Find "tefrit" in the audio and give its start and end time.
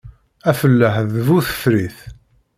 1.47-1.97